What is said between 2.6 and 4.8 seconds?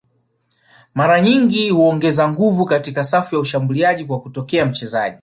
katika safu ya ushambuliaji kwa kutoa